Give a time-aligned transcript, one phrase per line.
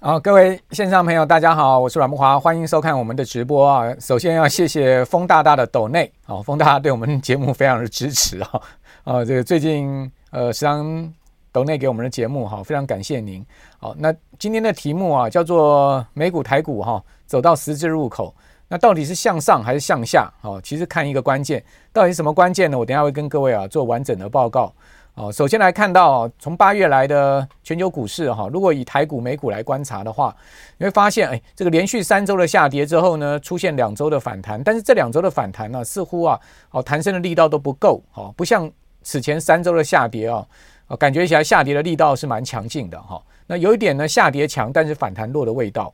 [0.00, 3.92] 好，各位线上朋友，大家好，我是阮慕华，欢迎收看我们的直播啊。
[3.98, 8.62] 首先要谢谢风大大的抖内，好，风大大对我们节目非常的支持啊，
[9.02, 11.12] 啊，这个最近呃时常
[11.50, 13.44] 抖内给我们的节目哈，非常感谢您。
[13.80, 18.32] 好，那今天的题目啊叫做美股台股哈，走到十字路口，
[18.68, 20.32] 那到底是向上还是向下？
[20.40, 21.60] 好，其实看一个关键，
[21.92, 22.78] 到底什么关键呢？
[22.78, 24.72] 我等下会跟各位啊做完整的报告。
[25.18, 30.34] 哦，首先来看到从八月来的全球股市哈，如果以台股、美股来观察的话，
[30.76, 38.70] 你会发现，哎，这个连续三周的下跌之后呢，出现两周的反弹，但是这两周的反弹呢，似乎啊，哦，弹升的力道都不够，哦，不像
[39.02, 40.46] 此前三周的下跌啊，
[40.86, 43.20] 哦，感觉起来下跌的力道是蛮强劲的哈。
[43.48, 45.92] 那有一点呢，下跌强，但是反弹弱的味道，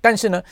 [0.00, 0.42] 但是呢。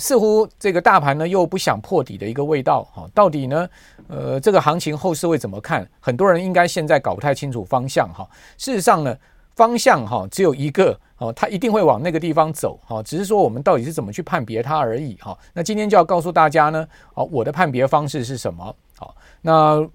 [0.00, 3.68] 似乎这个大盘呢又不想破底的一个味道，哈，到底呢，
[4.08, 5.88] 呃，这个行情后市会怎么看？
[6.00, 8.28] 很多人应该现在搞不太清楚方向，哈。
[8.58, 9.16] 事实上呢，
[9.54, 15.38] 方向哈只有一个，哦，它一定会往那个地方走，哈，只是说我们到底是怎么去判别它而已，哈。
[15.54, 18.74] 那今天就要告诉大家呢，哦，我的判别方式是什么？
[18.98, 19.88] 好，那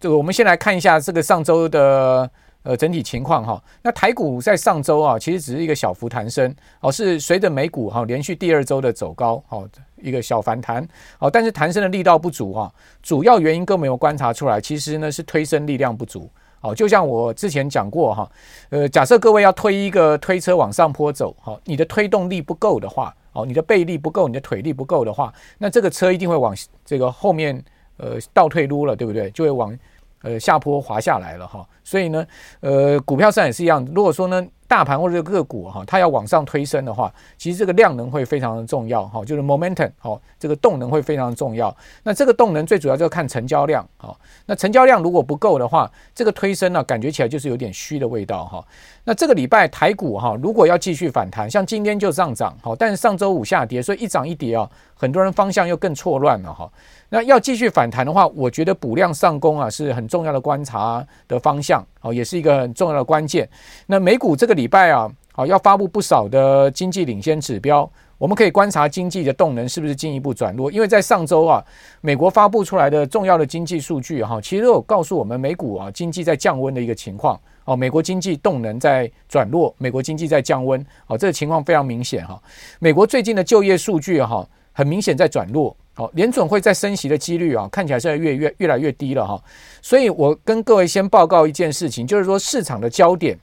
[0.00, 2.28] 这个我们先来看一下这个上周的。
[2.64, 9.64] 呃，整体情况哈，那台股在上周啊，其实只是一个小幅弹升哦，是随着美股哈连续第二周的走高，好
[9.96, 10.86] 一个小反弹，
[11.18, 12.70] 好，但是弹升的力道不足哈，
[13.02, 16.28] 主要原因更没有观察出来，其实呢是推升力量不足，
[16.60, 18.30] 好，就像我之前讲过哈，
[18.70, 27.64] 呃，假设各位要推一个推车往上坡走，好，你的推动力不够的话，哦，你的背力不够，你的腿力不够的话，那这个车一定会往这个后面
[27.96, 29.30] 呃倒退撸了，对不对？
[29.30, 29.76] 就会往
[30.22, 31.66] 呃下坡滑下来了哈。
[31.84, 32.26] 所以呢，
[32.60, 33.82] 呃，股票上也是一样。
[33.94, 41.74] 如果说呢，大盘或者个股哈，它要往上推升的话，其实这个量能会非常的重要哈，就是 momentum 好，这个动能会非常的重要。
[42.02, 44.14] 那这个动能最主要就是看成交量啊。
[44.44, 48.62] 那成交量如果不够的话，这个推升呢，感觉起来就是有点虚的味道哈。
[49.04, 56.70] 那这个礼拜台股哈，如果要继续反弹，像今天就上涨好，但是上周五下跌，所以一涨一跌啊，很多人方向又更错乱了哈。
[57.08, 63.48] 那要继续反弹的话，我觉得补量上攻啊是很重要的观察的方向，哦，也是一个很重要的关键。
[63.86, 70.70] 那美股这个礼拜啊，好要发布不少的经济领先指标，我们可以观察经济的动能是不是进一步转弱。
[70.70, 71.64] 因为在上周啊，
[72.02, 77.40] 美国发布出来的重要的经济数据哈，其实都有告诉我们美股啊经济在降温的一个情况。
[77.64, 82.40] 哦，美国经济动能在转弱，美国经济在降温，哦，这个情况非常明显哈。
[82.78, 84.46] 美国最近的就业数据哈，
[84.78, 85.76] 很明显在转弱。
[85.92, 89.42] 好，联准会在升息的几率啊，看起来是越越越来越低了哈。
[89.82, 93.36] 所以我跟各位先报告一件事情，就是说市场的焦点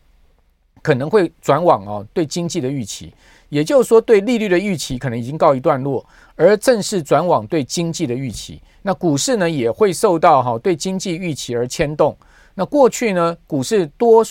[0.82, 3.14] 可能会转往哦对经济的预期，
[3.50, 6.06] 也就是说对利率的预期可能已经告一段落，
[6.38, 8.62] 而正式转往对经济的预期。
[8.82, 12.16] 那股市呢也会受到哈对经济预期而牵动。
[12.54, 14.26] 那过去呢股市多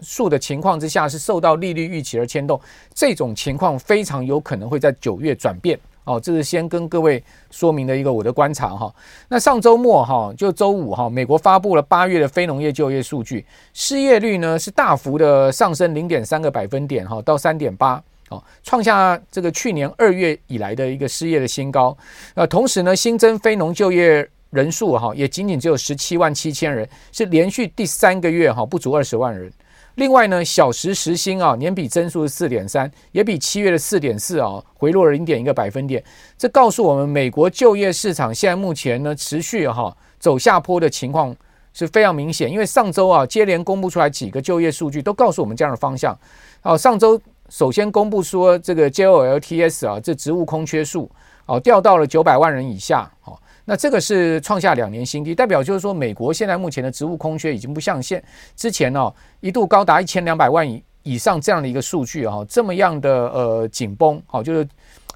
[0.00, 2.60] 数的情况之下是受到利率预期而牵动，
[2.92, 5.80] 这种情况非常有可能会在九月转变。
[6.04, 8.92] 哦，这是先跟各位说明的一个我的观察哈。
[9.28, 21.96] 那上周末哈，就周五哈，美国发布了八月的非农业就业数据，失业率呢是大幅的上升零点三个百分点哈，到三点八，哦，创下这个去年二月以来的一个失业的新高。
[22.34, 29.52] 呃，同时呢，新增非农就业人数哈，也仅仅只有十七万七千人，是连续第三个月哈不足二十万人。
[29.96, 36.02] 另外呢，小时时薪啊，年比增速是四点三，也比七月的四点四啊回落了零点一个百分点。
[36.38, 41.34] 这告诉我们，美国就业市场现在目前呢持续哈走下坡的情况
[41.74, 42.50] 是非常明显。
[42.50, 46.18] 因为上周啊接连公布出来几个就业数据，都告诉我们这样的方向。
[46.62, 47.20] 哦，上周
[47.50, 51.10] 首先公布说这个 JOLTS 啊，这职务空缺数
[51.44, 53.38] 哦掉到了九百万人以下，哦。
[53.64, 58.22] 那这个是创下两年新低，代表就是说，美国现在目前的职务空缺已经不像现
[58.56, 64.66] 之前哦，一度高达一千两百万以以上这样的一个数据哈，这么样的呃紧绷，好，就是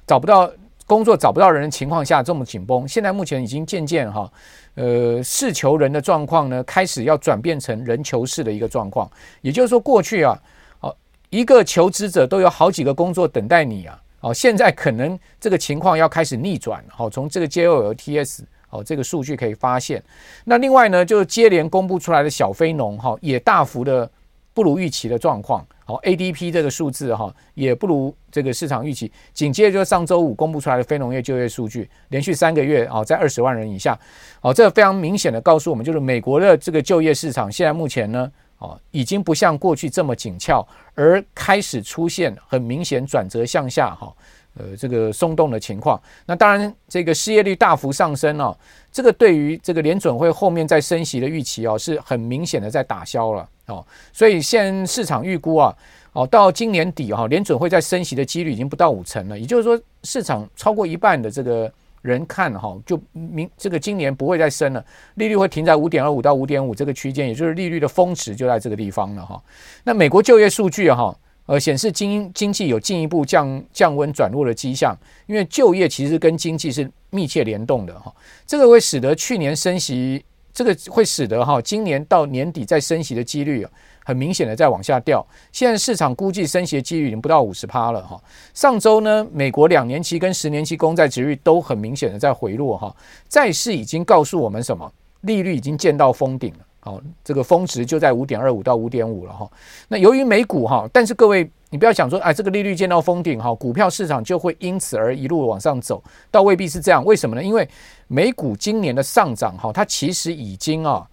[0.05, 0.49] 找不到
[0.85, 2.87] 工作找不到人的情况下这么紧绷。
[2.87, 4.31] 现在目前已经渐渐哈，
[4.75, 9.09] 呃，是求人的状况呢，开始要转变成人求事的一个状况。
[9.41, 10.41] 也就是说，过去啊，
[10.79, 10.95] 哦，
[11.29, 14.01] 一个求职者都有好几个工作等待你啊。
[14.19, 16.83] 哦，现在可能这个情况要开始逆转。
[16.89, 20.03] 好，从这个 JOLTS 哦，这个数据可以发现。
[20.43, 24.09] 那另外呢，就是接连公布出来的小非农哈，也大幅的
[24.53, 25.65] 不如预期的状况。
[25.85, 29.09] 好，ADP 这个数字哈，也不如这个市场预期。
[29.33, 33.97] 紧接着就上周五公布出来的非农业就业数据，连续三个月啊，在二十万人以下。
[34.41, 38.29] 好，这非常明显的告诉我们，就是美国的这个就业市场现在目前呢。
[38.59, 44.11] 哦，已经不像过去这么紧俏，而开始出现很明显转折向下哈，
[44.55, 46.01] 呃，这个松动的情况。
[46.25, 48.57] 那当然，这个失业率大幅上升哦，
[48.91, 53.85] 这个对于这个联准会后面再升息的预期哦，是很明显的在打消了哦。
[54.11, 55.75] 所以现市场预估啊，
[56.13, 61.71] 哦，到今年底哈，联准会在升息的几率已经不到五成了，也就是说，市场超过一半的这个
[62.01, 64.85] 人看哈，就明这个今年不会再升了，
[65.15, 69.41] 利率会停在五点二五到五点五这个区间，也就是利率的峰值就在这个地方了哈。
[69.83, 71.13] 那美国就业数据哈，
[71.47, 78.13] 呃，显示经经济有进一步降降温转弱的迹象，因为就业其实跟经济是密切联动的哈，
[78.45, 80.23] 这个会使得去年升息，
[80.53, 83.65] 这个会使得哈，今年到年底再升息的几率
[84.07, 88.17] 很明显的在往下掉，现在市场估计升息的几率已经不到五十趴了哈。
[88.53, 92.95] 上周呢，美国两年期跟十年期公债殖率都很明显的在回落哈，
[93.27, 94.89] 债市已经告诉我们什么？
[95.21, 99.45] 利率已经见到封顶了，好，这个峰值就在五点二五到五点五了哈。
[99.89, 106.01] 那由于美股哈，但是各位你不要想说，哎，这个利率见到封顶哈，股票市场就会因此而一路往上走，
[106.31, 107.03] 倒未必是这样。
[107.03, 107.43] 为什么呢？
[107.43, 107.67] 因为
[108.07, 111.05] 美股今年的上涨哈，它其实已经啊。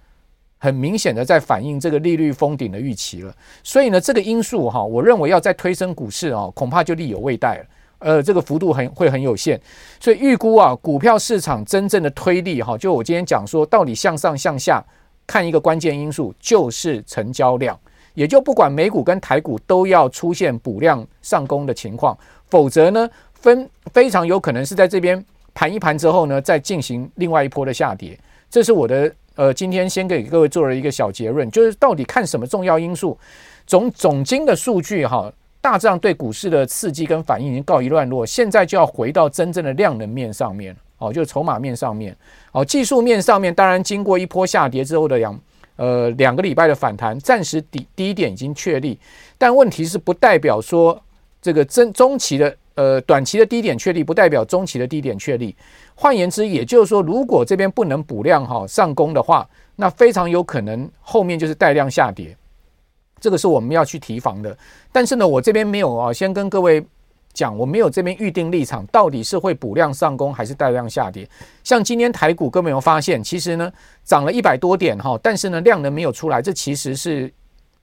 [0.64, 3.31] 很明显的在反映这个利率封顶的预期了，
[3.62, 7.64] 所以呢，这个因素哈，我认为要再推升股市啊，恐怕就力有未逮了，
[7.99, 9.61] 呃，这个幅度很会很有限，
[10.00, 14.82] 所以预估啊，股票市场真正的推力哈，就我今天讲说，到底向上向下
[15.26, 17.78] 看一个关键因素就是成交量，
[18.14, 22.16] 也就不管美股跟台股都要出现补量上攻的情况，
[22.49, 25.22] 否则呢，分非常有可能是在这边
[25.52, 28.19] 盘一盘之后呢，再进行另外一波的下跌，
[28.49, 29.14] 这是我的。
[29.37, 33.19] 呃，今天先给各位做了一个小结论，就是到底看什么重要因素，
[33.67, 42.17] 总总经的数据哈，大致上对股市的刺激跟反应已经告一段落，现在就要回到真正的量能面上面，哦，就是筹码面上面，
[42.53, 45.41] 哦，技术面上面，当然经过一波下跌之后的两
[45.77, 48.99] 呃两个礼拜的反弹，暂时底低点已经确立，
[49.37, 51.03] 但问题是不代表说
[51.43, 52.57] 这个真中期的。
[52.77, 55.55] 呃，短期的低点确立不代表中期的低点确立。
[55.94, 62.37] 换言之，也就是说，如果这边不能补量哈上攻的话，那非常有可能后面就是带量下跌。
[63.20, 64.56] 这个是我们要去提防的。
[64.93, 66.85] 但是呢，我这边没有啊，先跟各位
[67.32, 71.29] 讲，我没有这边预定立场，到底是会补量上攻还是带量下跌。
[71.62, 73.73] 像今天台股，各位有没有发现，其实呢
[74.05, 77.32] 涨了一百多点哈，但是呢量能没有出来，这其实是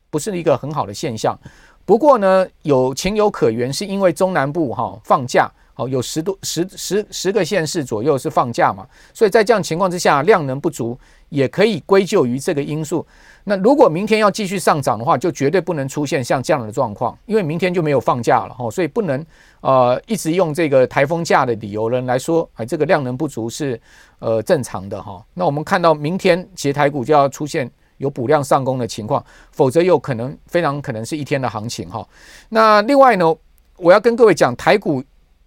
[0.10, 1.38] 不是一个很好的现象？
[1.86, 5.52] 不过呢，有情有可原，是因为中南部哈放假，
[5.88, 10.98] 有十多十十十个县市左右是放假嘛，所以在这样情况之下，量能不足
[11.30, 13.06] 也可以归咎于这个因素。
[13.44, 19.26] 那如果明天要继续上涨的话，就绝对不能出现像这样的状况，因为明天就没有放假了哈，所以不能
[19.62, 23.80] 呃一直用这个台风假的理由人来说，哎，这个量能不足是
[24.20, 25.24] 呃正常的哈。
[25.34, 27.70] 那我们看到明天其实台股就要出现。
[27.98, 32.04] 有补量上攻的情况，否则有可能非常可能是一天的行情哈。
[32.50, 33.36] 那另外呢，
[33.78, 35.04] 我要跟各位讲，台股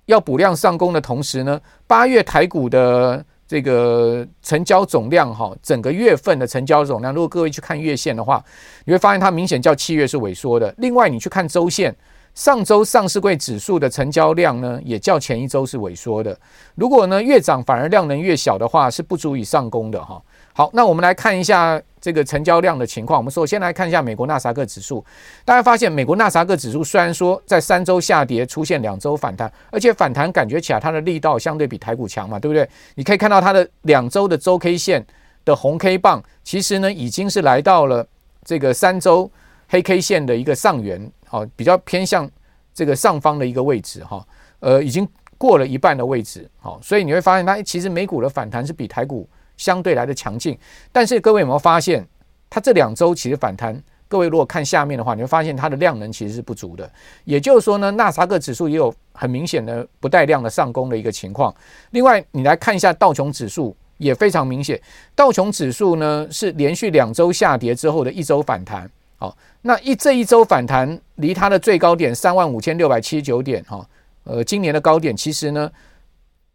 [0.06, 8.42] 要补量上攻的同时呢，八月台股的这个成交总量哈，整个月份的成交总量，如果各位去看月线的话，
[8.84, 10.74] 你会发现它明显较七月是萎缩的。
[10.78, 11.94] 另外，你去看周线，
[12.34, 16.36] 上周上市柜指数的成交量呢，也较前一周是萎缩的。
[16.74, 20.20] 如果呢越涨反而量能越小的话，是不足以上攻的哈。
[20.56, 23.18] 好，那我们来看一下这个成交量的情况。
[23.18, 25.04] 我们首先来看一下美国纳斯达克指数。
[25.44, 32.68] 大家发现，美国纳斯达克指数虽然说在三周下跌，出现两周反弹，而且反弹感觉起来它的力道相对比台股强嘛，对不对？
[32.94, 35.04] 你可以看到它的两周的周 K 线
[35.44, 38.06] 的红 K 棒，其实呢已经是来到了
[38.44, 39.28] 这个三周
[39.68, 42.30] 黑 K 线的一个上缘，好，比较偏向
[42.72, 44.24] 这个上方的一个位置哈，
[44.60, 45.04] 呃，已经
[45.36, 49.28] 过了一半的位置，好，所以你会发现它其实美股的反弹是比台股。
[49.56, 50.58] 相对来的强劲，
[50.92, 52.06] 但是各位有没有发现，
[52.50, 53.80] 它这两周其实反弹？
[54.06, 56.88] 各位如果看下面的话，你会发现它的量能其实是不足的。
[57.24, 61.52] 也就是说呢，纳斯克指数也有很明显的不带量的上攻的一个情况。
[61.90, 64.80] 另外，你来看一下道琼指数也非常明显，
[65.16, 68.88] 道琼指数呢是连续两周下跌之后的一周反弹。
[69.16, 73.84] 好，那一这一周反弹离它的最高点三万五千六百七十九点哈，
[74.24, 75.68] 呃，今年的高点其实呢，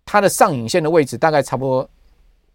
[0.06, 1.90] 它的上影线的位置大概差不多。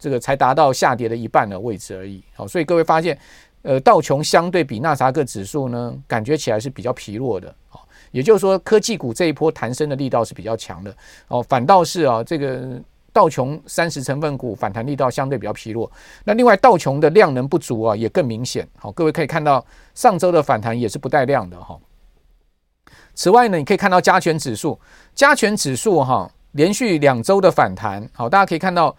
[0.04, 3.18] 这个才达到下跌的一半的位置而已，好，所以各位发现，
[3.62, 10.94] 呃，道琼相对比纳斯达克指数呢，感觉起来是比较疲弱的，好，也就是说科技股这一波弹升的力道是比较强的，
[11.28, 12.78] 哦，反倒是啊，这个
[13.14, 15.90] 道琼三十成分股反弹力道相对比较疲弱。
[16.22, 21.78] 那另外道琼的量能不足啊，也更明显，好，各位可以看到上周的反弹也是不带量的哈。
[23.14, 24.78] 此外呢，你可以看到加权指数，
[25.14, 28.94] 加权指数哈，连续两周的反弹，好，大家可以看到。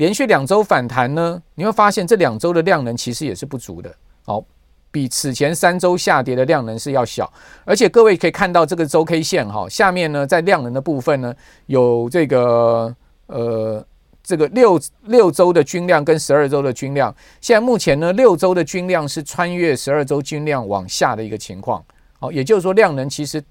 [0.00, 4.42] 连续两周反弹呢，你会发现这两周的量能其实也是不足的，好，
[4.90, 7.30] 比此前三周下跌的量能是要小，
[7.66, 11.34] 而且各位可以看到这个周 K 线哈，下面呢在量能的部分呢
[11.66, 13.84] 有这个呃
[14.22, 21.84] 这个六六周的均量跟十二周的均量，现在目前呢六周的均量是穿越十二周均量往下的一个情况，
[22.18, 23.42] 好，也就是说量能其实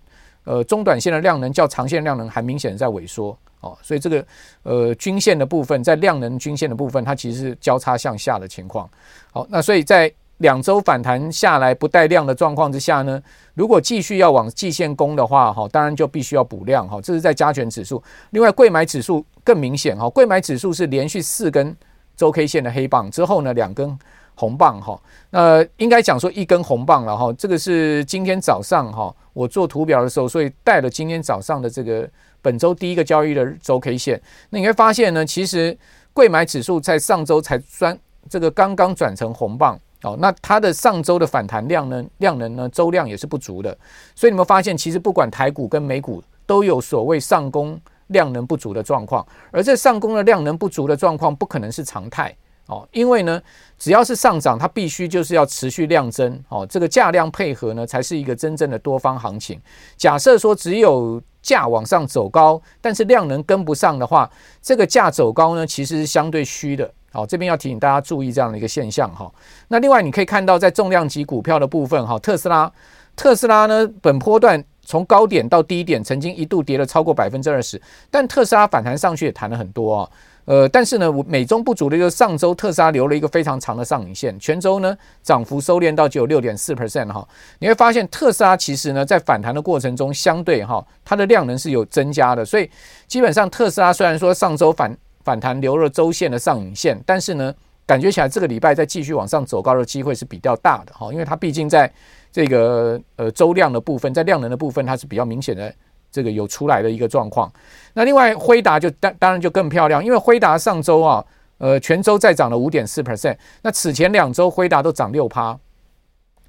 [0.50, 4.25] 呃中短线的量能较长线量能还明显的在萎缩哦，所以这个
[4.63, 8.89] 呃均线的部分在量能均线的部分它其实是交叉向下的情况。
[9.32, 13.22] 好，那所以在两周反弹下来不带量的状况之下呢，
[13.53, 17.00] 如果继续要往季线攻的话，哈，当然就必须要补量哈。
[17.00, 18.01] 这是在加权指数，
[18.32, 21.75] 另外柜买指数更明显哈，柜买指数是连续四根
[22.15, 23.96] 周 K 线的黑棒之后呢，两根
[24.39, 24.98] 红棒哈。
[25.31, 32.10] 那应该讲说一根红棒了哈，这个是今天早上哈，我做图表的时候，所以带了今天早上的这个
[32.41, 34.22] 本周第一个交易的周 K 线。
[34.50, 35.77] 那你会发现呢，其实
[36.13, 39.77] 贵买指数在上周才转这个刚刚转成红棒。
[40.03, 43.77] 哦，那它的上周的反弹量呢，量能呢，周量也是不足的，
[44.15, 47.77] 所以你们发现，其实不管台股跟美股都有所谓上攻
[48.08, 52.34] 量能不足的状况，而这上攻的量能不足的状况不可能是常态
[52.69, 53.41] 哦，因为呢，
[53.79, 59.59] 只要是上涨，它必须就是要持续量增哦，这个价量配合呢，才是一个真正的多方行情。
[59.97, 64.29] 假设说只有价往上走高，但是量能跟不上的话，
[64.61, 66.89] 这个价走高呢，其实是相对虚的。
[67.11, 69.31] 好，这边要提醒大家注意这样的一个现象哈。
[69.69, 72.71] 那另外你可以看到，在重量级股票的部分哈，特斯拉，
[73.15, 80.09] 特斯拉呢，本波段从高点到低点曾经一度跌了超过百分之二十，但特斯拉反弹上去也弹了很多啊。
[80.50, 87.24] 呃，但是呢，我美中不足的就是上周特斯拉留了一个非常长的上影线，全周呢涨幅收敛到只有六点四 percent 哈。
[87.60, 92.68] 你会发现特斯拉其实呢在反弹的过程中，相对哈它的量能是有增加的，所以
[93.06, 97.53] 基本上特斯拉虽然说上周反反弹留了周线的上影线，但是呢，
[97.86, 101.88] 感觉起来这个礼拜再继续往上走高的机会是比较大的哈，因为它毕竟在
[102.32, 105.72] 这个呃周量的部分，在量能的部分，它是比较明显的
[106.12, 107.51] 这个有出来的一个状况。
[107.94, 111.25] 那另外辉达就当当然就更漂亮，因为辉达上周啊，
[111.58, 115.58] 呃全周再涨了五点四 percent，那此前两周辉达都涨六趴，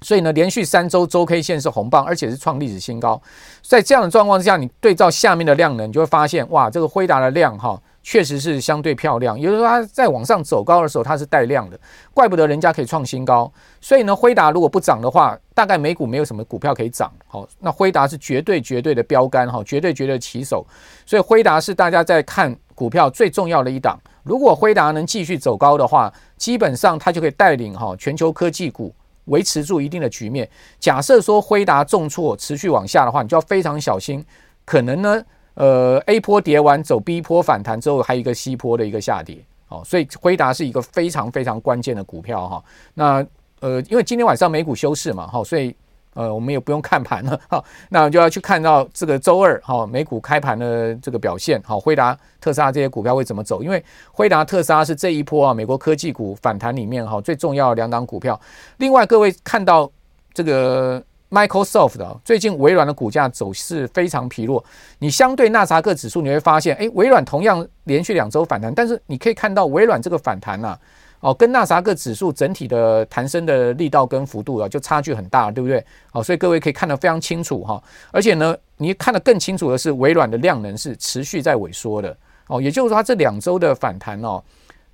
[0.01, 3.21] 所以呢连续三周周 K 线是红棒，而且是创历史新高。
[3.61, 7.81] 在这样的状况之下，你对照下面的量能，你就会发现哇，这个辉达的量哈。
[8.03, 11.79] 确实是相对漂亮，也就是说它在往上走高的时候，它是带量的，
[12.13, 13.51] 怪不得人家可以创新高。
[13.79, 17.11] 所以呢，辉达如果不涨的话，大概美股没有什么股票可以涨。
[17.27, 20.65] 好，那辉达是绝对绝对的标杆哈，绝对绝对的旗手。
[21.05, 23.99] 所以辉达是大家在看股票最重要的一档。
[24.23, 28.91] 如果辉达能继续走高的话，基本上它就可以带领哈全球科技股
[29.25, 30.49] 维持住一定的局面。
[30.79, 34.25] 假设说辉达重挫持续往下的话，你就要非常小心，
[34.65, 35.23] 可能呢。
[35.53, 42.63] 呃，A 波跌完走 B 波反弹之后，还有一个 C 波的一个下跌，哦，所以辉达是一个非常非常关键的股票哈。
[42.93, 43.25] 那
[43.59, 45.75] 呃，因为今天晚上美股休市嘛，哈，所以
[46.13, 47.63] 呃，我们也不用看盘了哈。
[47.89, 53.61] 那就要去看到这个周二哈，美股开盘的这个表现，好，辉达、特斯拉这些股票会怎么走？
[53.61, 58.39] 因为辉达、特斯拉是这一波啊，美国科技股反弹里面哈最重要的两档股票。
[58.77, 59.91] 另外，各位看到
[60.33, 61.03] 这个。
[61.31, 64.63] Microsoft 的最近微软的股价走势非常疲弱，
[64.99, 70.77] 你相对纳斯达克指数你会发现，诶，微软同样连续两周反弹，但是你可以看到微软这个反弹呐，
[71.21, 75.81] 哦，跟纳斯达克指数整体的弹升的力道跟幅度啊，就差距很大，对不对？
[76.11, 84.43] 哦，所以各位可以看得非常清楚哈，而且呢，你看得更清楚的是，微软的量能是持续在萎缩的，哦，也就是说它这两周的反弹哦。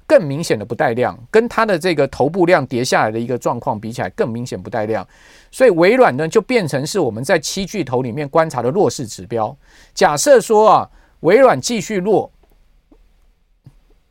[0.08, 5.06] 更明显的不带量，跟它的这个头部量跌下来的一个状况比起来，更明显不带量，
[5.52, 9.54] 所以微软呢就变成是我们在七巨头里面观察的弱势指标。
[9.94, 12.32] 假设说啊，微软继续弱，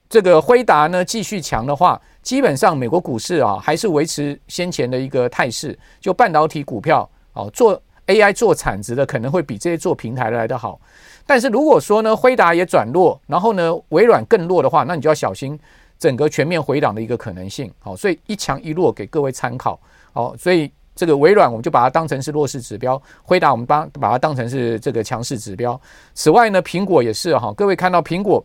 [0.07, 10.79] 这个辉达呢继续强的话，基本上美国股市啊还是维持先前的一个态势，就半导体股票哦做 AI 做产值的可能会比这些做平台来得好。
[11.25, 15.59] 但是如果说呢辉达也转弱，然后呢微软更弱的话，那你就要小心。
[15.99, 19.79] 整个全面回档的一个可能性，好，所以一强一弱给各位参考，
[20.13, 25.79] 好，所以这个微软我们就把它当成是弱势指标，辉达我们把把它当成是这个强势指标。
[26.15, 28.45] 此外呢，苹果也是哈，各位看到苹果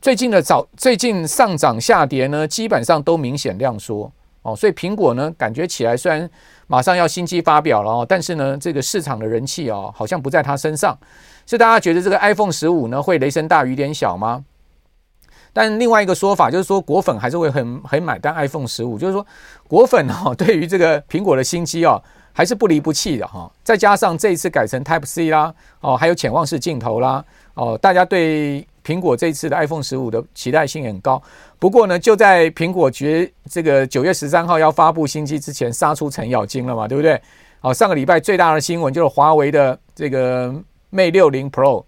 [0.00, 4.10] 最近的早最近上涨下跌呢，基本上都明显量缩
[4.42, 6.28] 哦，所以苹果呢感觉起来虽然
[6.66, 10.98] 马上要新机发表了哦，但是呢这个市场的人气哦好像不在它身上，
[11.46, 14.44] 是大家觉得这个 iPhone 十五呢会雷声大雨点小吗？
[15.52, 19.26] 但另外一个说法就是说，果粉还是会很很买单 iPhone 十五，就是说
[19.68, 23.50] 果粉哈 对于这个苹果的新机哦还是不离不弃的哈。
[23.62, 27.22] 再加上这一次改成 Type C 啦，哦还有潜望式镜头啦，
[27.54, 31.22] 哦大家对苹果这一次的 iPhone 十五的期待性很高。
[31.58, 37.20] 不过呢，就在苹果决这个九月十三号要发布新机之前，杀出程咬金了嘛，对不对？
[37.60, 40.50] 哦，上个礼拜最大的新闻就是华为的这个
[40.90, 41.84] Mate 60 Pro。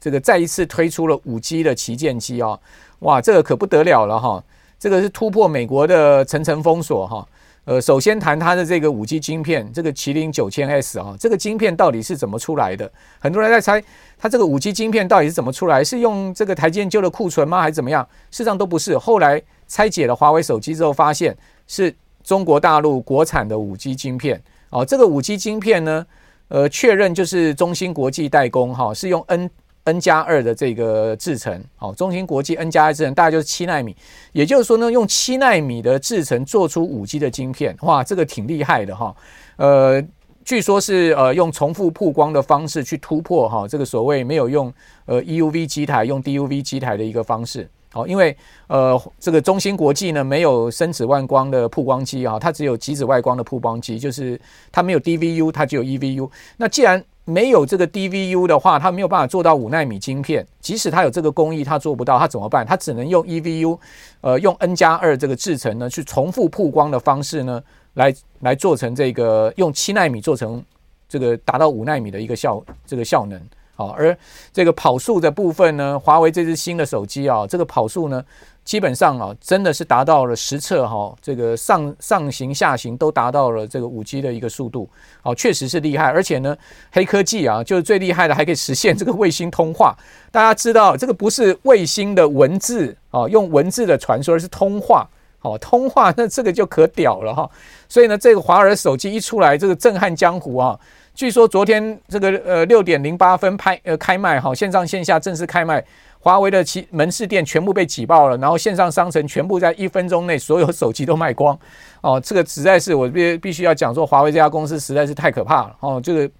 [0.00, 2.58] 这个再一次推出了五 G 的旗舰机啊，
[3.00, 4.42] 哇，这个可不得了了哈！
[4.78, 7.28] 这个是突破美国的层层封锁哈。
[7.66, 12.90] 呃，首先谈它的这个五 G 晶片，这个麒麟九千 S 啊，这个晶片到底是怎么出来的？
[13.18, 13.80] 很多人在猜，
[14.16, 15.84] 它这个五 G 晶片到底是怎么出来？
[15.84, 17.60] 是用这个台积电旧的库存吗？
[17.60, 18.02] 还是怎么样？
[18.30, 18.96] 事实上都不是。
[18.96, 24.42] 后来拆解了华为手机之后，发现是中国大陆国产的五 G 晶片。
[24.70, 26.06] 哦，这个五 G 晶片呢，
[26.48, 29.50] 呃，确认就是中芯国际代工哈，是用 N。
[29.84, 33.96] N 加二的这个制程，好，中芯国际 N 加二制程大概就是七纳米，
[34.32, 39.14] 也就是说呢，用七纳米的制程做出五 G 的晶片，哇，这个挺厉害的哈。
[39.56, 40.02] 呃，
[40.44, 44.72] 据说是呃用重复曝光的方式去突破哈，这个所谓没有用
[45.06, 47.68] 呃 EUV 机台，用 DUV 机台的一个方式。
[47.92, 48.36] 好，因为
[48.68, 56.30] 呃这个中芯国际呢没有深紫外光的曝光机啊，它只有极紫外光的曝光机，就是它没有 DVU，它只有 EVU。
[56.56, 60.44] 那既然没有这个 DVU 的话，它没有办法做到五纳米晶片。
[60.60, 62.66] 即使它有这个工艺，它做不到，它怎么办？
[62.66, 63.78] 它只能用 EVU，
[64.20, 67.62] 呃，用 N 加二这个制程呢，去重复曝光的方式呢，
[67.94, 70.62] 来来做成这个用七纳米做成
[71.08, 73.40] 这个达到五纳米的一个效这个效能。
[73.76, 74.14] 好，而
[74.52, 78.22] 这个跑速的部分呢，华为这支新的手机啊，这个跑速呢。
[78.64, 84.88] 基本上啊，真的是达到了实测哈，这个上上行下行都达到了这个五 G 的一个速度，
[85.22, 86.10] 哦，确实是厉害。
[86.10, 86.56] 而且呢，
[86.92, 89.96] 黑科技啊，就是最厉害的，还可以实现这个卫星通话。
[90.30, 95.08] 大家知道，这个不是卫星的文字啊，用文字的传输，而是通话。
[95.40, 97.50] 好，通话那这个就可屌了哈。
[97.88, 100.78] 所以呢，这个华为手机一出来，这个震撼江湖啊。
[101.14, 105.84] 据说昨天这个呃六点零八分拍呃开卖哈，线上线下正式开卖。
[106.22, 111.58] 华为的其门市店全部被挤爆了，然后线上商城全部在一分钟内所有手机都卖光，
[112.02, 116.30] 哦，这个实在是我必必须要讲说，华为这家公司实在是太可怕了，哦，这个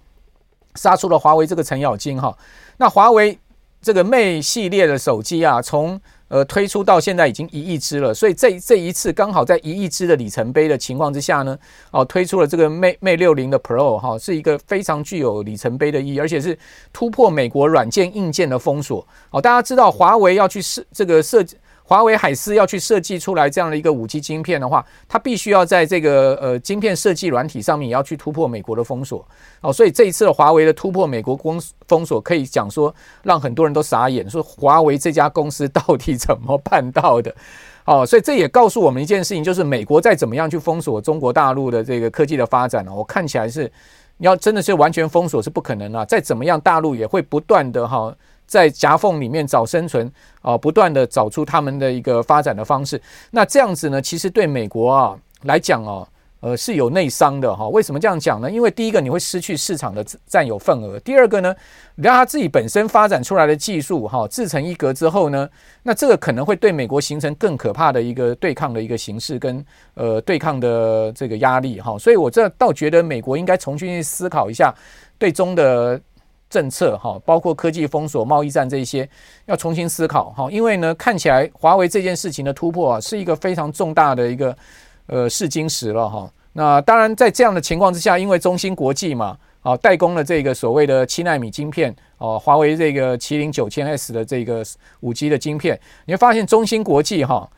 [0.75, 2.31] 杀出了华为这个程咬金哈。
[2.77, 3.37] 那华为
[3.81, 5.99] 这个 Mate 系列的手机啊，从
[6.31, 11.59] 呃，推出到现在已经一亿只了，所以这这一次刚好在一亿只的里程碑的情况之下呢，
[11.91, 16.57] 哦，推出了这个 Mate Mate 六零的 Pro 哈，是一个非常具有里程碑的意义，而且是
[16.93, 19.05] 突破美国软件硬件的封锁。
[19.31, 21.57] 哦，大家知道华为要去设这个设计。
[21.91, 29.27] 华为海思要去设计出来这样的一个五 G 晶片的话，它必须要在这个呃晶片设计软体上面也要去突破美国的封锁
[29.59, 37.35] 哦，所以这一次的华为的突破美国封封锁，可以讲说让很多人都傻眼，说华为这家公司到底怎么办到的？
[37.83, 43.69] 哦，所以这也告诉我们一件事情，就是美国再怎么样去封锁中国大陆的这个科技的发展呢，我看起来是
[44.19, 48.15] 要真的是完全封锁是不可能了，再怎么样大陆也会不断的哈。
[48.51, 50.11] 在夹缝里面找生存
[50.41, 53.01] 啊，不断的找出他们的一个发展的方式。
[53.31, 56.05] 那这样子呢，其实对美国啊来讲哦，
[56.41, 57.69] 呃是有内伤的哈。
[57.69, 58.51] 为什么这样讲呢？
[58.51, 61.55] 因为第一个你会失去市场的占有份额，第二个呢，
[61.95, 65.47] 让他自己本身发展出来的技术哈自成一格之后呢，
[65.83, 71.97] 那这个可能会对美国形成更可怕的一个对抗的一个形式跟呃对抗的这个压力哈。
[71.97, 74.75] 所以我这倒觉得美国应该重新思考一下
[75.17, 75.97] 对中的。
[76.51, 79.09] 政策哈，包括科技封锁、贸易战这一些，
[79.45, 80.51] 要重新思考哈。
[80.51, 84.55] 因为呢，看起来华为这件事情的突破啊，是一个非常重大的一个
[85.07, 86.29] 呃试金石了哈。
[86.51, 94.61] 那当然，在这样的情况之下，因为中芯国际嘛，啊代工了这个所谓的七纳米晶片哦，华为这个麒麟九千 S 的这个
[94.99, 97.49] 五 G 的晶片，你会发现中芯国际哈，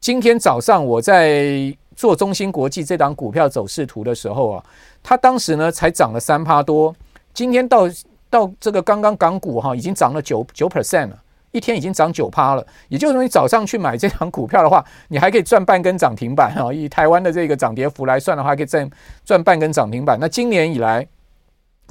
[0.00, 4.64] 今天早上我在做中芯国际这档股票走势图的时候啊，
[5.00, 6.92] 它当时呢才涨了三趴多，
[7.32, 7.88] 今天到。
[8.32, 11.18] 到这个刚刚港股哈，已经涨了九九 percent 了，
[11.50, 12.66] 一天已经涨九趴了。
[12.88, 16.72] 也就是说，你早上去买这张股票的话，你还可以赚半根涨停板哈。
[16.72, 18.90] 以台湾的这个涨跌幅来算的话，可以赚
[19.22, 20.16] 赚半根涨停板。
[20.18, 21.06] 那今年以来，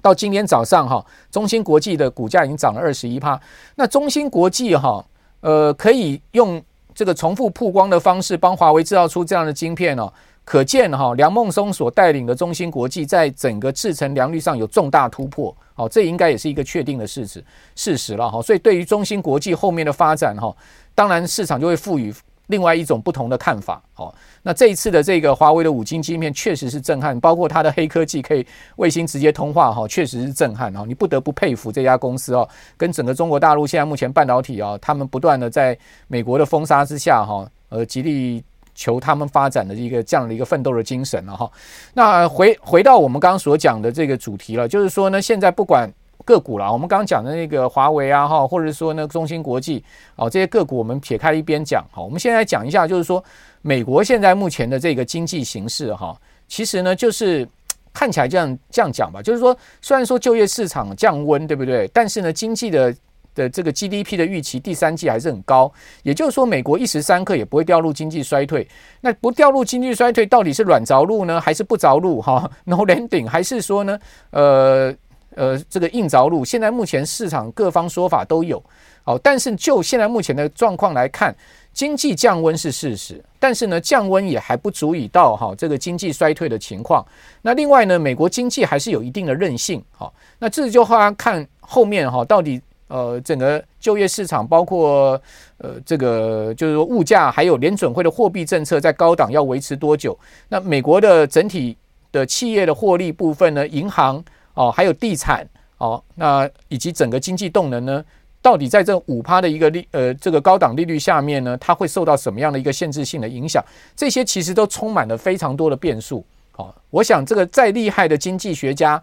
[0.01, 3.39] 到今天早上哈，中芯国际的股价已经涨了二十一趴。
[3.75, 5.05] 那中芯国际哈，
[5.41, 6.59] 呃，可以用
[6.95, 10.11] 这个重复曝光的方式帮华为制造出这样的晶片哦。
[10.43, 17.43] 可见哈，梁孟松所带领的中芯国际在整个制程良率上有重大突破，好，这应该也是一个确定的事实
[17.75, 18.41] 事实了哈。
[18.41, 20.53] 所以对于中芯国际后面的发展哈，
[20.95, 22.13] 当然市场就会赋予
[22.47, 23.81] 另外一种不同的看法。
[23.93, 28.45] 好，那这一次的这个华为的五 G 晶片确实是震撼，包括它的黑科技可以
[28.77, 30.83] 卫星直接通话哈，确实是震撼哈。
[30.87, 35.77] 你不得不佩服这家公司哦，跟整个中国大陆现在目前半导体啊，他们不断的在
[36.07, 38.43] 美国的封杀之下哈，呃，极力。
[38.81, 41.47] 求他们发展的一个这样的一个奋斗的精神了哈。
[41.93, 45.87] 那回回到我们刚刚所讲的这个主题了，就是说呢，现在不管
[46.25, 49.83] 个股了，我们刚刚讲的那个华为啊哈，或者说呢中芯国际
[50.15, 52.01] 哦，这些个股我们撇开一边讲哈。
[52.01, 53.23] 我们现在讲一下，就是说
[53.61, 57.47] 美国现在目前的这个经济形势哈，其实呢就是
[57.93, 61.87] 看起来这样这样讲吧，就是说虽然说就业市场降温，对不对？
[61.93, 62.95] 但是呢经济的
[63.33, 65.71] 的这个 GDP 的预期，第三季还是很高。
[66.03, 68.67] 也就是说，美国一时三刻也不会掉入经济衰退。
[69.01, 72.21] 那不掉入经济衰退，到底是软着陆呢，还是不着陆？
[72.21, 73.99] 哈，no landing，还是说呢，
[74.31, 74.93] 呃
[75.35, 76.43] 呃，这个硬着陆？
[76.43, 78.61] 现在目前市场各方说法都有。
[79.03, 81.35] 好，但是就现在目前的状况来看，
[81.73, 87.03] 经济降温是事实，但是呢，降温也还不足以到哈这个经济衰退的情况。
[87.41, 89.83] 那另外呢，美国经济还是有一定的韧性。
[89.89, 95.19] 好，那这就要看后面哈到底呃整个就业市场，包括
[95.57, 100.17] 呃这个就是说物价，还有联准会的货币政策在高档要维持多久？
[100.49, 101.77] 那美国的整体
[102.11, 104.21] 的企业的获利部分呢，银行
[104.53, 108.03] 哦，还有地产哦，那以及整个经济动能呢？
[108.43, 113.63] 到底在这五趴的一个利呃这个高档利率下面呢，它会受到什么样的一个限制性的影响？
[113.95, 116.25] 这些其实都充满了非常多的变数。
[116.51, 118.99] 好，我想这个再厉害的经济学家，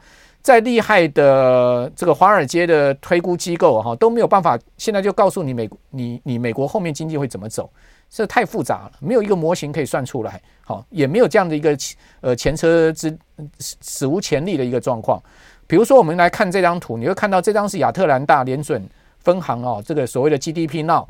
[0.49, 7.71] 再厉害的这个华尔街的推估机构哈，都没有办法现在就告诉你美你你美国后面经济会怎么走，
[8.09, 10.41] 这太复杂了，没有一个模型可以算出来。
[10.65, 11.77] 好，也没有这样的一个
[12.23, 13.15] 呃前车之
[13.61, 15.23] 史无前例的一个状况。
[15.67, 18.83] 比如说，我们来看这张图，你会看到这张是亚特兰大联准。
[19.19, 21.07] 分行哦，这个所谓的 GDP Now，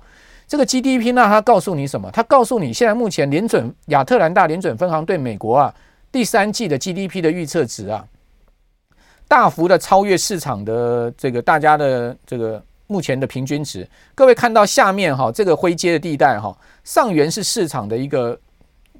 [0.48, 2.11] 这个 GDP Now 它告诉你什么？
[2.11, 5.72] 它告诉你现在目前联准亚特兰大联准分行对美国啊
[6.11, 8.05] 第三季的 GDP 的预测值啊，
[9.28, 13.86] 大幅的超越市场的这个大家的这个目前的平均值。
[14.14, 18.36] 各位看到下面哈这个灰阶的地带哈，上缘是市场的一个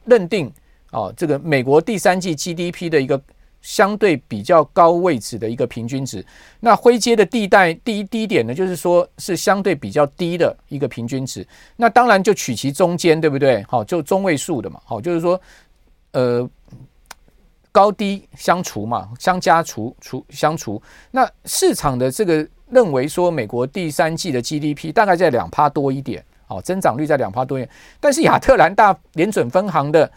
[0.05, 0.53] 认定
[0.93, 3.21] 哦，这个美国第三季 GDP 的一个。
[3.61, 6.25] 相对比较高位置的一个平均值，
[6.61, 11.45] 那灰阶的地带第一低点呢，就是说是相对比较低的一个平均值。
[11.75, 13.65] 那当然就取其中间，对不对？
[13.69, 14.81] 好，就中位数的嘛。
[14.85, 15.39] 好，就是说，
[16.13, 16.49] 呃，
[17.79, 20.83] 高低相除嘛，相加除除相除。
[21.13, 27.71] 那市场的这个认为说，美国第三季的 GDP 大概在两趴多一点，好，增长率在两趴多一点。
[28.01, 30.11] 但是亚特兰大联准分行的。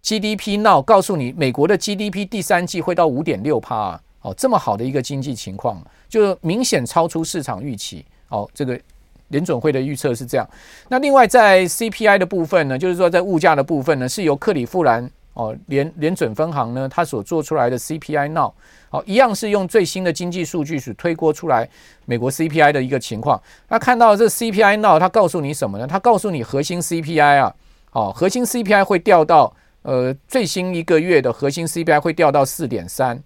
[0.00, 8.02] GDP Now 告诉你，美国的 GDP 第三季会到五点六趴，哦，这么好的一个经济情况，就明显超出市场预期。
[8.30, 8.80] 哦，这个
[9.28, 10.48] 联准会的预测是这样。
[10.88, 18.52] 那另外在 CPI 的部分呢，就是说在物价的部分呢，是由克里夫兰哦联联准分行呢，它所做出来的 CPI Now，
[18.90, 21.68] 哦，一样是用最新的经济数据去推估出来
[22.04, 23.40] 美国 CPI 的一个情况。
[23.68, 25.86] 那看到这 CPI Now，它告诉你什么呢？
[25.86, 27.54] 它告诉你核心 CPI 啊，
[27.92, 29.54] 哦，核心 CPI 会掉到。
[29.82, 33.18] 呃，最新一个月的核心 CPI 会掉到四点三，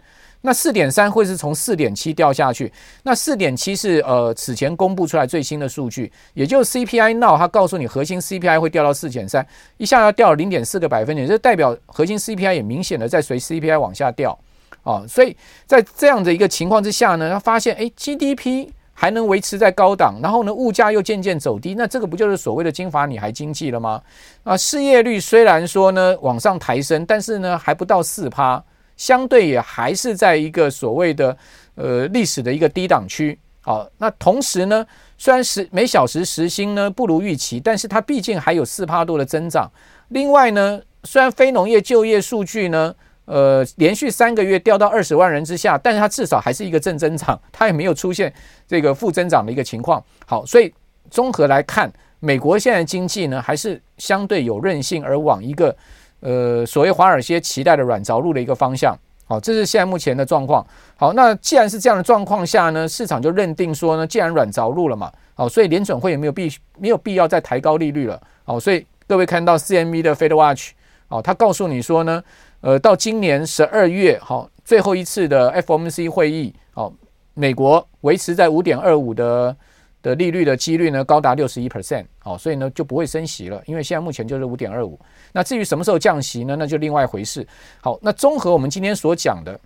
[0.42, 2.70] 那四点三会是从四点七掉下去。
[3.02, 9.46] 那四点七是呃此前公布出来最新的数据，也就是 CPI Now 它告诉你核心 CPI 会掉到四点三，
[9.78, 14.38] 一下要掉了零点四个百分点，这代表核心 CPI 也明显的在随 CPI 往下掉
[14.82, 15.02] 啊。
[15.08, 18.68] 所以在这样的一个情况之下呢，他发现哎 GDP。
[18.94, 24.00] 还能维持在高档，然后呢，物价又渐渐走低，那这个不就是所谓的金发女孩经济了吗？
[24.44, 28.62] 啊，失业率虽然说呢往上抬升，但是呢还不到四趴，
[29.02, 31.36] 相对也还是在一个所谓的
[31.74, 33.36] 呃历史的一个低档区。
[33.62, 34.86] 好，那同时呢，
[35.18, 39.68] 虽然时每小时时薪呢不如预期，但是它毕竟还有四趴多的增长。
[40.10, 42.94] 另外呢，虽然非农业就业数据呢。
[43.24, 48.30] 呃，连续三个月掉到二十万人之下，但是它至少还是一个正增长， 它也没有出现
[48.66, 50.02] 这个负增长的一个情况。
[50.26, 50.74] 好，所以
[51.08, 55.74] 综合来看，美国现在经济呢还是相对有韧性，而往一个
[56.22, 58.98] 呃所谓华尔街期待的软着陆的一个方向。
[59.26, 60.66] 好，这是现在目前的状况。
[60.96, 68.20] 好，那既然是这样的状况下呢，市场就认定说呢，既然软着陆了嘛，好，所以联准会也没有必没有必要再抬高利率了。
[68.44, 70.70] 好，所以各位看到 CME 的 Fed Watch，
[71.08, 72.22] 好，他告诉你说呢。
[72.62, 76.92] 呃，到今年十二月，好，最后一次的 FOMC 会议，好，
[77.34, 79.56] 美国维持在五点二五的
[80.02, 84.98] 的利率的几率呢，高达六十一 percent，好，所以呢就不会升息了，因为现在目前就是五点二五。
[85.32, 86.56] 那至于什么时候降息呢？
[86.56, 87.46] 那就另外一回事。
[87.80, 89.58] 好，那综合我们今天所讲的，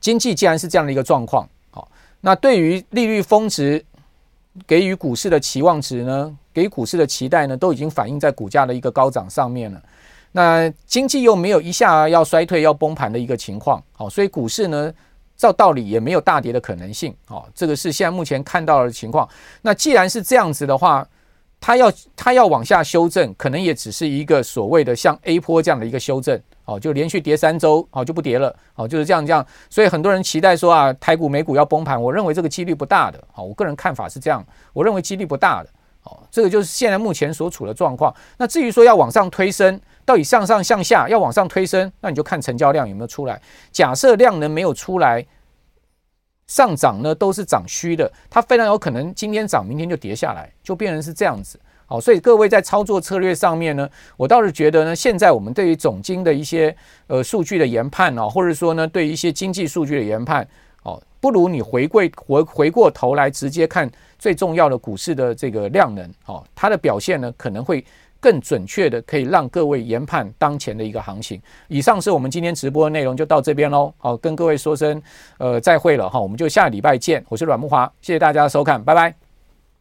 [0.00, 3.84] 经济既然是这样的一个状况，好，那对于利率峰值
[4.66, 9.82] 给予股市的期望值呢，给股市的期待呢，都已经反映在股价的一个高涨上面了。
[10.30, 14.92] 那经济又没有一下要衰退、要崩盘的一个情况，好，所以股市呢，
[15.36, 19.28] 照道理也没有大跌的可能性，哦，这个是现在目前看到的情况。
[19.62, 21.06] 那既然是这样子的话，
[21.60, 29.44] 它要它要往下修正，可能也只是一个所谓的像 A 波这样的一个修正，哦，就连续跌三周，好，就不跌了，好，就是这样这样。
[29.70, 35.70] 所以很多人期待说啊，台股、美股要崩盘，我认为这个几率不大的，好，我个人看法是这样，我认为几率不大的，
[36.02, 38.14] 哦，这个就是现在目前所处的状况。
[38.36, 43.40] 那至于说要往上推升，到底向上向下要往上推升，那你就看成交量有没有出来。
[43.72, 45.24] 假设量能没有出来，
[46.46, 51.58] 上涨呢都是涨虚的，它非常有可能今天涨，明天就跌下来，就变成是这样子。
[51.86, 56.74] 好，所以各位在操作策略上面呢，我倒是觉得呢，现在我们对于总经的一些
[57.06, 60.46] 呃数据的研判啊，或者说呢，对于一些经济数据的研判，
[60.82, 67.84] 哦，不如你回归回回过头来直接看最重要的股市的这个量能，哦，它的表现呢可能会
[68.24, 71.38] 更准确的可以让各位研判当前的一个行情。
[71.68, 73.92] 以上是我们今天直播的内容，就到这边喽。
[73.98, 75.02] 好，跟各位说声
[75.36, 77.22] 呃再会了哈，我们就下礼拜见。
[77.28, 79.23] 我是阮木华，谢谢大家的收看，拜拜。